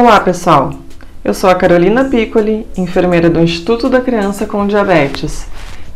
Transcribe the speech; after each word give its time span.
Olá, 0.00 0.20
pessoal! 0.20 0.70
Eu 1.24 1.34
sou 1.34 1.50
a 1.50 1.56
Carolina 1.56 2.04
Piccoli, 2.04 2.64
enfermeira 2.76 3.28
do 3.28 3.40
Instituto 3.40 3.88
da 3.88 4.00
Criança 4.00 4.46
com 4.46 4.64
Diabetes, 4.64 5.48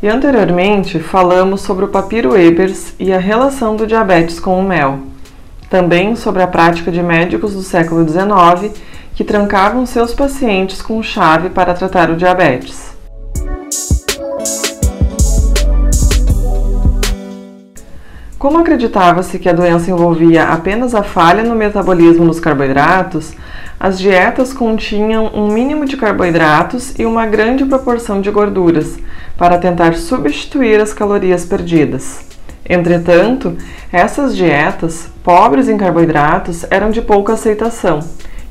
e 0.02 0.08
anteriormente 0.08 0.98
falamos 0.98 1.60
sobre 1.60 1.84
o 1.84 1.88
papiro 1.88 2.36
Ebers 2.36 2.96
e 2.98 3.12
a 3.12 3.18
relação 3.20 3.76
do 3.76 3.86
diabetes 3.86 4.40
com 4.40 4.58
o 4.58 4.62
mel. 4.64 4.98
Também 5.70 6.16
sobre 6.16 6.42
a 6.42 6.48
prática 6.48 6.90
de 6.90 7.00
médicos 7.00 7.54
do 7.54 7.62
século 7.62 8.04
XIX 8.04 8.76
que 9.14 9.22
trancavam 9.22 9.86
seus 9.86 10.12
pacientes 10.12 10.82
com 10.82 11.00
chave 11.00 11.50
para 11.50 11.72
tratar 11.72 12.10
o 12.10 12.16
diabetes. 12.16 12.91
Como 18.42 18.58
acreditava-se 18.58 19.38
que 19.38 19.48
a 19.48 19.52
doença 19.52 19.88
envolvia 19.88 20.42
apenas 20.42 20.96
a 20.96 21.04
falha 21.04 21.44
no 21.44 21.54
metabolismo 21.54 22.26
dos 22.26 22.40
carboidratos, 22.40 23.34
as 23.78 24.00
dietas 24.00 24.52
continham 24.52 25.30
um 25.32 25.46
mínimo 25.46 25.84
de 25.84 25.96
carboidratos 25.96 26.92
e 26.98 27.06
uma 27.06 27.24
grande 27.24 27.64
proporção 27.64 28.20
de 28.20 28.32
gorduras, 28.32 28.98
para 29.38 29.58
tentar 29.58 29.94
substituir 29.94 30.80
as 30.80 30.92
calorias 30.92 31.44
perdidas. 31.44 32.24
Entretanto, 32.68 33.56
essas 33.92 34.36
dietas, 34.36 35.08
pobres 35.22 35.68
em 35.68 35.78
carboidratos, 35.78 36.66
eram 36.68 36.90
de 36.90 37.00
pouca 37.00 37.34
aceitação, 37.34 38.00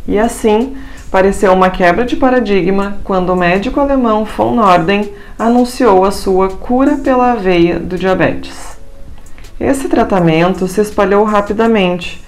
e 0.08 0.18
assim 0.18 0.78
pareceu 1.12 1.52
uma 1.52 1.70
quebra 1.70 2.06
de 2.06 2.16
paradigma 2.16 2.96
quando 3.04 3.34
o 3.34 3.36
médico 3.36 3.82
alemão 3.82 4.24
von 4.24 4.56
Norden 4.56 5.12
anunciou 5.38 6.06
a 6.06 6.12
sua 6.12 6.48
cura 6.48 6.96
pela 7.04 7.34
aveia 7.34 7.78
do 7.78 7.98
diabetes. 7.98 8.80
Esse 9.62 9.88
tratamento 9.88 10.68
se 10.68 10.82
espalhou 10.82 11.24
rapidamente, 11.24 12.20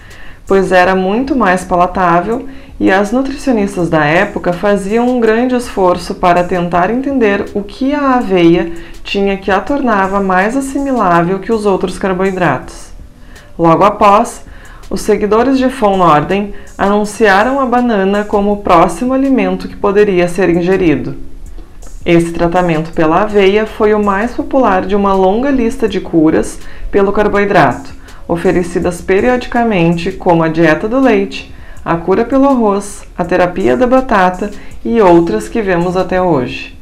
pois 0.46 0.72
era 0.72 0.94
muito 0.94 1.36
mais 1.36 1.64
palatável 1.64 2.48
e 2.80 2.92
as 2.92 3.12
nutricionistas 3.12 3.90
da 3.90 4.06
época 4.06 4.54
faziam 4.54 5.10
um 5.10 5.20
grande 5.20 5.56
esforço 5.56 6.14
para 6.14 6.44
tentar 6.44 6.92
entender 6.92 7.46
o 7.56 7.64
que 7.64 7.92
a 7.92 8.18
aveia 8.18 8.72
tinha 9.04 9.36
que 9.36 9.50
a 9.50 9.60
tornava 9.60 10.22
mais 10.22 10.56
assimilável 10.56 11.40
que 11.40 11.52
os 11.52 11.66
outros 11.66 11.98
carboidratos. 11.98 12.92
Logo 13.58 13.84
após, 13.84 14.46
os 14.88 15.02
seguidores 15.02 15.58
de 15.58 15.66
von 15.70 15.98
Norden 15.98 16.54
anunciaram 16.78 17.60
a 17.60 17.66
banana 17.66 18.24
como 18.24 18.52
o 18.52 18.58
próximo 18.58 19.12
alimento 19.12 19.68
que 19.68 19.76
poderia 19.76 20.28
ser 20.28 20.50
ingerido. 20.50 21.33
Esse 22.06 22.34
tratamento 22.34 22.92
pela 22.92 23.22
aveia 23.22 23.66
foi 23.66 23.94
o 23.94 24.04
mais 24.04 24.34
popular 24.34 24.86
de 24.86 24.94
uma 24.94 25.14
longa 25.14 25.50
lista 25.50 25.88
de 25.88 26.02
curas 26.02 26.60
pelo 26.92 27.14
carboidrato, 27.14 27.94
oferecidas 28.28 29.00
periodicamente, 29.00 30.12
como 30.12 30.44
a 30.44 30.50
dieta 30.50 30.86
do 30.86 31.00
leite, 31.00 31.56
a 31.84 31.96
cura 31.96 32.26
pelo 32.26 32.50
arroz, 32.50 33.06
a 33.18 33.24
terapia 33.24 33.78
da 33.78 33.88
batata 33.88 34.52
e 34.84 35.00
outras 35.00 35.48
que 35.48 35.62
vemos 35.62 35.96
até 35.96 36.22
hoje. 36.22 36.78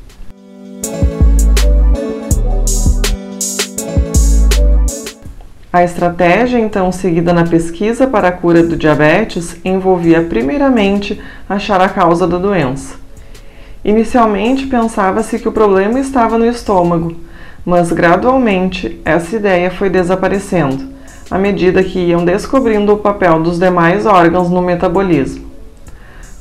A 5.72 5.84
estratégia 5.84 6.60
então 6.60 6.92
seguida 6.92 7.32
na 7.32 7.46
pesquisa 7.46 8.08
para 8.08 8.30
a 8.30 8.32
cura 8.32 8.64
do 8.64 8.76
diabetes 8.76 9.56
envolvia 9.64 10.24
primeiramente 10.24 11.22
achar 11.48 11.80
a 11.80 11.88
causa 11.88 12.28
da 12.28 12.40
doença. 12.40 13.01
Inicialmente 13.84 14.68
pensava-se 14.68 15.40
que 15.40 15.48
o 15.48 15.52
problema 15.52 16.00
estava 16.00 16.38
no 16.38 16.46
estômago, 16.46 17.16
mas 17.66 17.92
gradualmente 17.92 19.02
essa 19.04 19.36
ideia 19.36 19.72
foi 19.72 19.90
desaparecendo 19.90 20.92
à 21.32 21.38
medida 21.38 21.82
que 21.82 21.98
iam 21.98 22.26
descobrindo 22.26 22.94
o 22.94 22.98
papel 22.98 23.42
dos 23.42 23.58
demais 23.58 24.06
órgãos 24.06 24.50
no 24.50 24.62
metabolismo. 24.62 25.50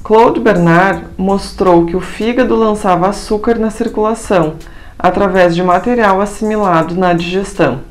Claude 0.02 0.40
Bernard 0.40 1.04
mostrou 1.16 1.86
que 1.86 1.94
o 1.94 2.00
fígado 2.00 2.56
lançava 2.56 3.08
açúcar 3.08 3.56
na 3.56 3.70
circulação 3.70 4.54
através 4.98 5.54
de 5.54 5.62
material 5.62 6.20
assimilado 6.20 6.96
na 6.96 7.12
digestão. 7.12 7.82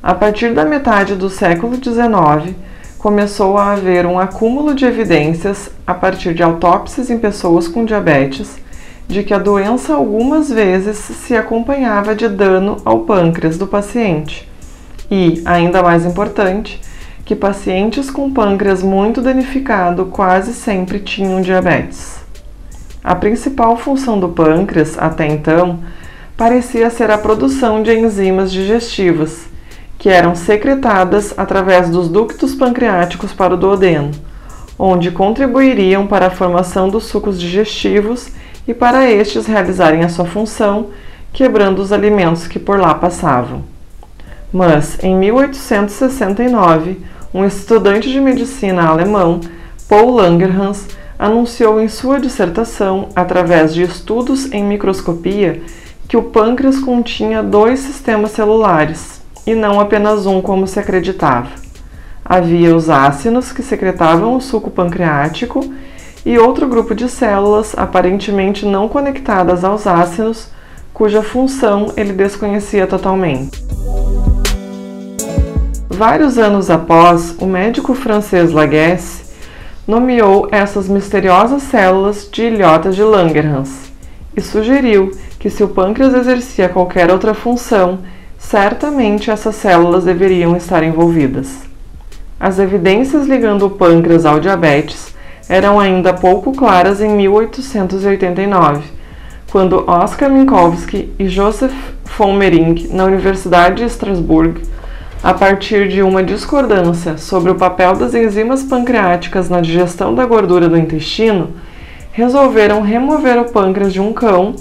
A 0.00 0.14
partir 0.14 0.54
da 0.54 0.64
metade 0.64 1.16
do 1.16 1.28
século 1.28 1.74
XIX, 1.74 2.54
começou 3.04 3.58
a 3.58 3.72
haver 3.72 4.06
um 4.06 4.18
acúmulo 4.18 4.74
de 4.74 4.86
evidências, 4.86 5.68
a 5.86 5.92
partir 5.92 6.32
de 6.32 6.42
autópsias 6.42 7.10
em 7.10 7.18
pessoas 7.18 7.68
com 7.68 7.84
diabetes, 7.84 8.56
de 9.06 9.22
que 9.22 9.34
a 9.34 9.38
doença 9.38 9.92
algumas 9.92 10.48
vezes 10.48 10.96
se 10.96 11.36
acompanhava 11.36 12.14
de 12.14 12.26
dano 12.26 12.78
ao 12.82 13.00
pâncreas 13.00 13.58
do 13.58 13.66
paciente 13.66 14.48
e, 15.10 15.42
ainda 15.44 15.82
mais 15.82 16.06
importante, 16.06 16.80
que 17.26 17.36
pacientes 17.36 18.10
com 18.10 18.32
pâncreas 18.32 18.82
muito 18.82 19.20
danificado 19.20 20.06
quase 20.06 20.54
sempre 20.54 20.98
tinham 20.98 21.42
diabetes. 21.42 22.20
A 23.04 23.14
principal 23.14 23.76
função 23.76 24.18
do 24.18 24.30
pâncreas, 24.30 24.96
até 24.98 25.26
então, 25.26 25.80
parecia 26.38 26.88
ser 26.88 27.10
a 27.10 27.18
produção 27.18 27.82
de 27.82 27.94
enzimas 27.94 28.50
digestivas, 28.50 29.52
que 30.04 30.10
eram 30.10 30.34
secretadas 30.34 31.32
através 31.34 31.88
dos 31.88 32.10
ductos 32.10 32.54
pancreáticos 32.54 33.32
para 33.32 33.54
o 33.54 33.56
duodeno, 33.56 34.10
onde 34.78 35.10
contribuiriam 35.10 36.06
para 36.06 36.26
a 36.26 36.30
formação 36.30 36.90
dos 36.90 37.04
sucos 37.04 37.40
digestivos 37.40 38.28
e 38.68 38.74
para 38.74 39.10
estes 39.10 39.46
realizarem 39.46 40.04
a 40.04 40.10
sua 40.10 40.26
função, 40.26 40.88
quebrando 41.32 41.78
os 41.78 41.90
alimentos 41.90 42.46
que 42.46 42.58
por 42.58 42.78
lá 42.78 42.94
passavam. 42.94 43.62
Mas, 44.52 45.02
em 45.02 45.16
1869, 45.16 47.00
um 47.32 47.42
estudante 47.42 48.12
de 48.12 48.20
medicina 48.20 48.86
alemão, 48.86 49.40
Paul 49.88 50.16
Langerhans, 50.16 50.86
anunciou 51.18 51.80
em 51.80 51.88
sua 51.88 52.20
dissertação, 52.20 53.08
através 53.16 53.72
de 53.72 53.82
estudos 53.84 54.52
em 54.52 54.64
microscopia, 54.64 55.62
que 56.06 56.18
o 56.18 56.24
pâncreas 56.24 56.78
continha 56.78 57.42
dois 57.42 57.80
sistemas 57.80 58.32
celulares, 58.32 59.23
e 59.46 59.54
não 59.54 59.80
apenas 59.80 60.26
um 60.26 60.40
como 60.40 60.66
se 60.66 60.78
acreditava. 60.78 61.48
Havia 62.24 62.74
os 62.74 62.88
ácidos 62.88 63.52
que 63.52 63.62
secretavam 63.62 64.34
o 64.34 64.40
suco 64.40 64.70
pancreático 64.70 65.72
e 66.24 66.38
outro 66.38 66.66
grupo 66.66 66.94
de 66.94 67.08
células 67.08 67.74
aparentemente 67.76 68.64
não 68.64 68.88
conectadas 68.88 69.62
aos 69.62 69.86
ácidos, 69.86 70.48
cuja 70.92 71.22
função 71.22 71.92
ele 71.96 72.12
desconhecia 72.12 72.86
totalmente. 72.86 73.62
Vários 75.90 76.38
anos 76.38 76.70
após, 76.70 77.36
o 77.38 77.46
médico 77.46 77.94
francês 77.94 78.52
Laguesse 78.52 79.24
nomeou 79.86 80.48
essas 80.50 80.88
misteriosas 80.88 81.62
células 81.64 82.28
de 82.32 82.44
ilhotas 82.44 82.96
de 82.96 83.02
Langerhans 83.02 83.92
e 84.36 84.40
sugeriu 84.40 85.12
que 85.38 85.50
se 85.50 85.62
o 85.62 85.68
pâncreas 85.68 86.14
exercia 86.14 86.68
qualquer 86.68 87.10
outra 87.10 87.34
função, 87.34 87.98
certamente 88.48 89.30
essas 89.30 89.56
células 89.56 90.04
deveriam 90.04 90.56
estar 90.56 90.82
envolvidas. 90.82 91.62
As 92.38 92.58
evidências 92.58 93.26
ligando 93.26 93.66
o 93.66 93.70
pâncreas 93.70 94.26
ao 94.26 94.38
diabetes 94.38 95.14
eram 95.48 95.80
ainda 95.80 96.12
pouco 96.12 96.52
claras 96.52 97.00
em 97.00 97.08
1889, 97.08 98.82
quando 99.50 99.90
Oskar 99.90 100.28
Minkowski 100.28 101.12
e 101.18 101.26
Joseph 101.26 101.74
von 102.16 102.34
Mering, 102.34 102.88
na 102.90 103.04
Universidade 103.04 103.76
de 103.76 103.84
Estrasburgo, 103.84 104.60
a 105.22 105.32
partir 105.32 105.88
de 105.88 106.02
uma 106.02 106.22
discordância 106.22 107.16
sobre 107.16 107.50
o 107.50 107.54
papel 107.54 107.96
das 107.96 108.14
enzimas 108.14 108.62
pancreáticas 108.62 109.48
na 109.48 109.60
digestão 109.60 110.14
da 110.14 110.26
gordura 110.26 110.68
do 110.68 110.76
intestino, 110.76 111.52
resolveram 112.12 112.82
remover 112.82 113.38
o 113.38 113.46
pâncreas 113.46 113.92
de 113.92 114.00
um 114.00 114.12
cão 114.12 114.54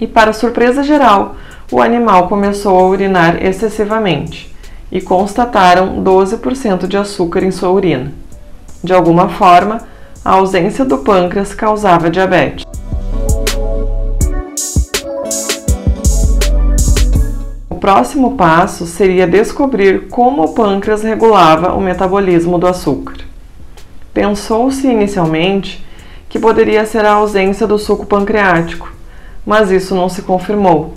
e, 0.00 0.06
para 0.06 0.32
surpresa 0.32 0.82
geral, 0.82 1.36
o 1.70 1.80
animal 1.80 2.28
começou 2.28 2.78
a 2.78 2.86
urinar 2.86 3.44
excessivamente 3.44 4.54
e 4.90 5.00
constataram 5.00 6.02
12% 6.02 6.86
de 6.86 6.96
açúcar 6.96 7.42
em 7.42 7.50
sua 7.50 7.70
urina. 7.70 8.12
De 8.82 8.92
alguma 8.92 9.28
forma, 9.28 9.78
a 10.24 10.32
ausência 10.32 10.84
do 10.84 10.98
pâncreas 10.98 11.54
causava 11.54 12.10
diabetes. 12.10 12.64
próximo 17.88 18.36
passo 18.36 18.84
seria 18.84 19.26
descobrir 19.26 20.08
como 20.08 20.42
o 20.42 20.52
pâncreas 20.52 21.02
regulava 21.02 21.72
o 21.72 21.80
metabolismo 21.80 22.58
do 22.58 22.66
açúcar. 22.66 23.16
Pensou-se 24.12 24.86
inicialmente 24.86 25.82
que 26.28 26.38
poderia 26.38 26.84
ser 26.84 27.06
a 27.06 27.12
ausência 27.12 27.66
do 27.66 27.78
suco 27.78 28.04
pancreático, 28.04 28.92
mas 29.46 29.70
isso 29.70 29.94
não 29.94 30.10
se 30.10 30.20
confirmou, 30.20 30.92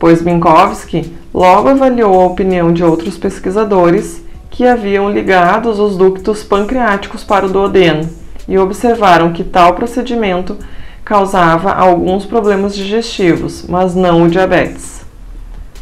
pois 0.00 0.22
Minkowski 0.22 1.12
logo 1.32 1.68
avaliou 1.68 2.20
a 2.20 2.26
opinião 2.26 2.72
de 2.72 2.82
outros 2.82 3.18
pesquisadores 3.18 4.24
que 4.50 4.66
haviam 4.66 5.10
ligados 5.10 5.78
os 5.78 5.96
ductos 5.96 6.42
pancreáticos 6.42 7.22
para 7.22 7.46
o 7.46 7.50
duodeno 7.50 8.08
e 8.48 8.58
observaram 8.58 9.32
que 9.32 9.44
tal 9.44 9.74
procedimento 9.74 10.56
causava 11.04 11.72
alguns 11.72 12.24
problemas 12.24 12.74
digestivos, 12.74 13.66
mas 13.68 13.94
não 13.94 14.22
o 14.22 14.28
diabetes. 14.28 15.02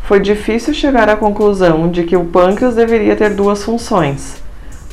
Foi 0.03 0.19
difícil 0.19 0.75
chegar 0.75 1.09
à 1.09 1.17
conclusão 1.17 1.89
de 1.89 2.03
que 2.03 2.17
o 2.17 2.25
pâncreas 2.25 2.75
deveria 2.75 3.15
ter 3.15 3.35
duas 3.35 3.63
funções: 3.63 4.43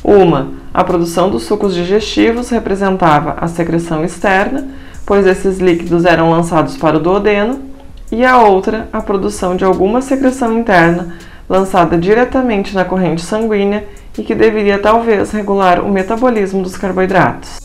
Uma, 0.03 0.51
a 0.73 0.83
produção 0.83 1.29
dos 1.29 1.43
sucos 1.43 1.73
digestivos 1.73 2.49
representava 2.49 3.37
a 3.39 3.47
secreção 3.47 4.03
externa, 4.03 4.67
pois 5.05 5.25
esses 5.25 5.57
líquidos 5.57 6.05
eram 6.05 6.29
lançados 6.29 6.77
para 6.77 6.97
o 6.97 6.99
duodeno, 6.99 7.74
e 8.15 8.25
a 8.25 8.37
outra, 8.37 8.87
a 8.93 9.01
produção 9.01 9.57
de 9.57 9.65
alguma 9.65 10.01
secreção 10.01 10.57
interna 10.57 11.17
lançada 11.49 11.97
diretamente 11.97 12.73
na 12.73 12.85
corrente 12.85 13.21
sanguínea 13.21 13.83
e 14.17 14.23
que 14.23 14.33
deveria 14.33 14.79
talvez 14.79 15.31
regular 15.31 15.81
o 15.81 15.91
metabolismo 15.91 16.63
dos 16.63 16.77
carboidratos. 16.77 17.59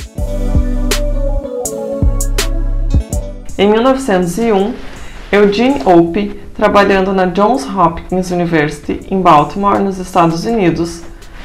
Em 3.57 3.71
1901, 3.71 4.75
Eugene 5.31 5.83
Opie, 5.85 6.41
trabalhando 6.57 7.13
na 7.13 7.27
Johns 7.27 7.65
Hopkins 7.65 8.33
University 8.33 9.07
em 9.09 9.21
Baltimore, 9.21 9.79
nos 9.79 9.99
Estados 9.99 10.45
Unidos, 10.45 11.03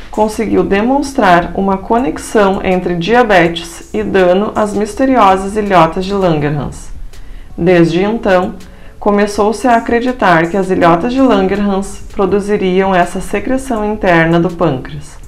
conseguiu 0.09 0.63
demonstrar 0.63 1.51
uma 1.53 1.77
conexão 1.77 2.59
entre 2.63 2.95
diabetes 2.95 3.93
e 3.93 4.01
dano 4.01 4.51
às 4.55 4.73
misteriosas 4.73 5.55
ilhotas 5.55 6.05
de 6.05 6.13
Langerhans. 6.13 6.89
Desde 7.55 8.01
então, 8.01 8.55
começou-se 9.05 9.67
a 9.67 9.75
acreditar 9.75 10.49
que 10.49 10.57
as 10.57 10.71
ilhotas 10.71 11.13
de 11.13 11.21
Langerhans 11.21 12.01
produziriam 12.11 12.95
essa 12.95 13.21
secreção 13.21 13.85
interna 13.85 14.39
do 14.39 14.49
pâncreas. 14.49 15.19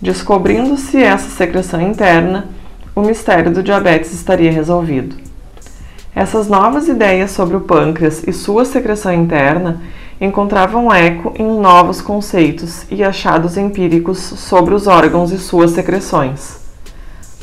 Descobrindo-se 0.00 1.02
essa 1.02 1.28
secreção 1.28 1.80
interna, 1.80 2.46
o 2.94 3.00
mistério 3.00 3.52
do 3.52 3.60
diabetes 3.60 4.12
estaria 4.12 4.52
resolvido. 4.52 5.16
Essas 6.14 6.46
novas 6.46 6.86
ideias 6.86 7.32
sobre 7.32 7.56
o 7.56 7.62
pâncreas 7.62 8.22
e 8.24 8.32
sua 8.32 8.64
secreção 8.64 9.12
interna 9.12 9.82
encontravam 10.20 10.94
eco 10.94 11.34
em 11.36 11.58
novos 11.60 12.00
conceitos 12.00 12.86
e 12.88 13.02
achados 13.02 13.56
empíricos 13.56 14.18
sobre 14.18 14.74
os 14.74 14.86
órgãos 14.86 15.32
e 15.32 15.38
suas 15.38 15.72
secreções. 15.72 16.60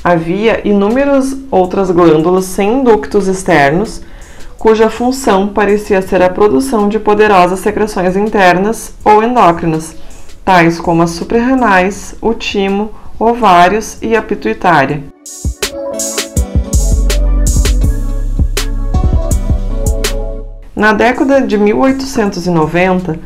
Havia 0.02 0.66
inúmeras 0.66 1.36
outras 1.52 1.92
glândulas 1.92 2.46
sem 2.46 2.82
ductos 2.82 3.28
externos, 3.28 4.02
cuja 4.58 4.90
função 4.90 5.48
parecia 5.48 6.02
ser 6.02 6.22
a 6.22 6.30
produção 6.30 6.90
de 6.90 7.00
poderosas 7.00 7.60
secreções 7.60 8.16
internas 8.16 8.94
ou 9.04 9.24
endócrinas, 9.24 9.96
tais 10.44 10.80
como 10.80 11.04
as 11.04 11.12
suprarrenais, 11.12 12.16
o 12.22 12.34
timo, 12.34 12.92
ovários 13.20 13.98
e 14.02 14.16
a 14.16 14.22
pituitária. 14.22 15.04
Na 20.76 20.92
década 20.92 21.42
de 21.42 21.58
1890, 21.58 23.18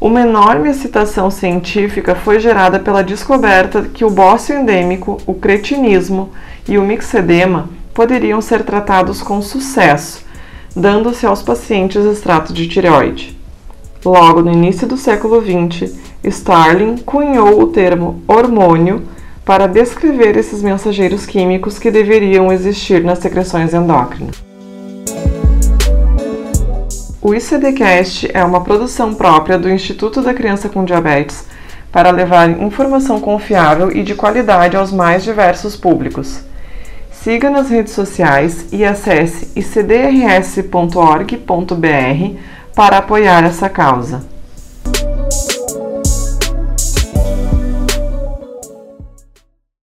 uma 0.00 0.20
enorme 0.20 0.68
excitação 0.68 1.30
científica 1.30 2.14
foi 2.14 2.40
gerada 2.40 2.78
pela 2.78 3.02
descoberta 3.02 3.82
que 3.82 4.04
o 4.04 4.10
bócio 4.10 4.54
endêmico, 4.54 5.18
o 5.24 5.32
cretinismo 5.32 6.30
e 6.68 6.76
o 6.76 6.82
mixedema 6.82 7.70
poderiam 7.94 8.42
ser 8.42 8.62
tratados 8.64 9.22
com 9.22 9.40
sucesso, 9.40 10.25
dando-se 10.76 11.24
aos 11.24 11.40
pacientes 11.40 12.04
extrato 12.04 12.52
de 12.52 12.68
tireoide. 12.68 13.34
Logo 14.04 14.42
no 14.42 14.52
início 14.52 14.86
do 14.86 14.98
século 14.98 15.40
XX, 15.40 15.94
Starling 16.22 16.98
cunhou 16.98 17.62
o 17.62 17.68
termo 17.68 18.22
hormônio 18.28 19.02
para 19.42 19.66
descrever 19.66 20.36
esses 20.36 20.62
mensageiros 20.62 21.24
químicos 21.24 21.78
que 21.78 21.90
deveriam 21.90 22.52
existir 22.52 23.02
nas 23.02 23.20
secreções 23.20 23.72
endócrinas. 23.72 24.44
O 27.22 27.34
ICDcast 27.34 28.30
é 28.32 28.44
uma 28.44 28.60
produção 28.60 29.14
própria 29.14 29.58
do 29.58 29.70
Instituto 29.70 30.20
da 30.20 30.34
Criança 30.34 30.68
com 30.68 30.84
Diabetes 30.84 31.44
para 31.90 32.10
levar 32.10 32.48
informação 32.60 33.18
confiável 33.18 33.90
e 33.90 34.02
de 34.02 34.14
qualidade 34.14 34.76
aos 34.76 34.92
mais 34.92 35.24
diversos 35.24 35.74
públicos. 35.74 36.40
Siga 37.26 37.50
nas 37.50 37.68
redes 37.70 37.92
sociais 37.92 38.68
e 38.70 38.84
acesse 38.84 39.50
icdrs.org.br 39.56 40.78
para 42.72 42.98
apoiar 42.98 43.44
essa 43.44 43.68
causa. 43.68 44.35